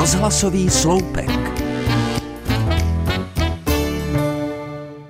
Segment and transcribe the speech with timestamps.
[0.00, 1.30] Rozhlasový sloupek.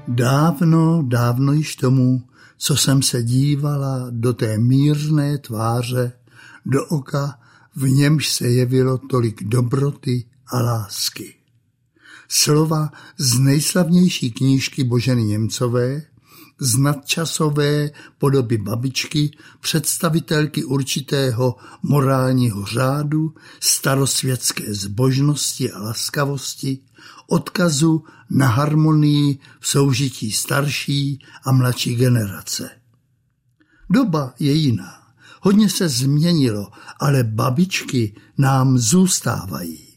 [0.08, 2.22] Dávno, dávno již tomu,
[2.58, 6.12] co jsem se dívala do té mírné tváře,
[6.66, 7.38] do oka,
[7.76, 11.34] v němž se jevilo tolik dobroty a lásky.
[12.28, 16.02] Slova z nejslavnější knížky Boženy Němcové,
[16.60, 26.78] z nadčasové podoby babičky, představitelky určitého morálního řádu, starosvětské zbožnosti a laskavosti,
[27.26, 32.70] odkazu na harmonii v soužití starší a mladší generace.
[33.90, 35.00] Doba je jiná.
[35.40, 36.70] Hodně se změnilo,
[37.00, 39.89] ale babičky nám zůstávají.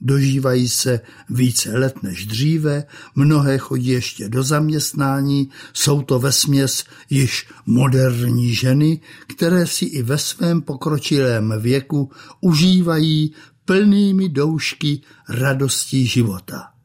[0.00, 2.84] Dožívají se více let než dříve,
[3.14, 10.18] mnohé chodí ještě do zaměstnání, jsou to vesměs již moderní ženy, které si i ve
[10.18, 16.77] svém pokročilém věku užívají plnými doušky radostí života.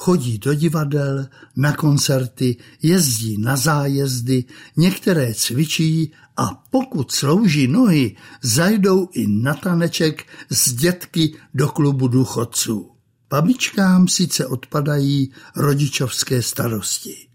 [0.00, 4.44] Chodí do divadel, na koncerty, jezdí na zájezdy,
[4.76, 12.90] některé cvičí a pokud slouží nohy, zajdou i na taneček s dětky do klubu důchodců.
[13.30, 17.28] Babičkám sice odpadají rodičovské starosti,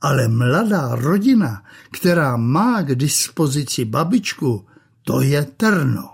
[0.00, 4.66] ale mladá rodina, která má k dispozici babičku,
[5.02, 6.13] to je trno.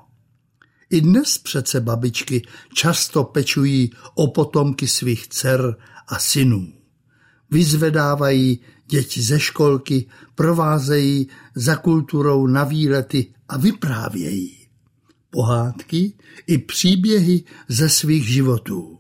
[0.91, 2.43] I dnes přece babičky
[2.75, 5.77] často pečují o potomky svých dcer
[6.09, 6.73] a synů.
[7.51, 14.57] Vyzvedávají děti ze školky, provázejí za kulturou na výlety a vyprávějí.
[15.31, 16.13] Pohádky
[16.47, 18.99] i příběhy ze svých životů.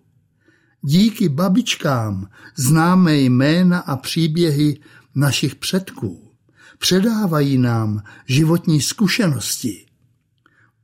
[0.82, 4.80] Díky babičkám známe jména a příběhy
[5.14, 6.32] našich předků.
[6.78, 9.89] Předávají nám životní zkušenosti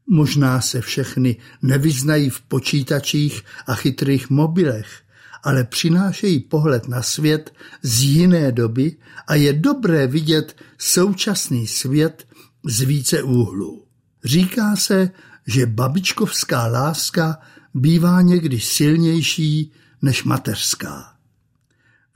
[0.07, 5.03] Možná se všechny nevyznají v počítačích a chytrých mobilech,
[5.43, 8.97] ale přinášejí pohled na svět z jiné doby
[9.27, 12.27] a je dobré vidět současný svět
[12.65, 13.85] z více úhlů.
[14.25, 15.11] Říká se,
[15.47, 17.39] že babičkovská láska
[17.75, 21.13] bývá někdy silnější než mateřská.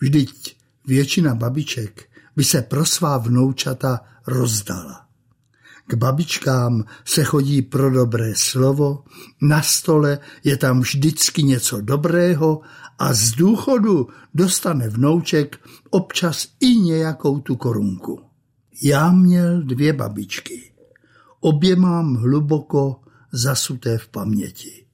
[0.01, 5.10] Vždyť většina babiček by se pro svá vnoučata rozdala.
[5.91, 9.05] K babičkám se chodí pro dobré slovo,
[9.43, 12.61] na stole je tam vždycky něco dobrého
[12.99, 18.21] a z důchodu dostane vnouček občas i nějakou tu korunku.
[18.83, 20.73] Já měl dvě babičky.
[21.41, 23.01] Obě mám hluboko
[23.33, 24.87] zasuté v paměti.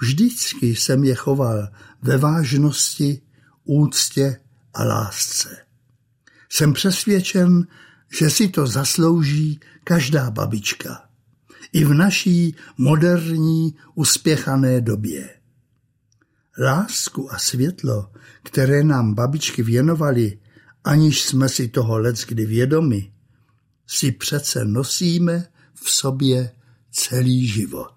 [0.00, 1.68] Vždycky jsem je choval
[2.02, 3.20] ve vážnosti,
[3.64, 4.40] úctě
[4.74, 5.56] a lásce.
[6.48, 7.66] Jsem přesvědčen,
[8.12, 11.02] že si to zaslouží každá babička.
[11.72, 15.30] I v naší moderní, uspěchané době.
[16.58, 18.10] Lásku a světlo,
[18.42, 20.38] které nám babičky věnovaly,
[20.84, 23.12] aniž jsme si toho let kdy vědomi,
[23.86, 26.52] si přece nosíme v sobě
[26.90, 27.95] celý život.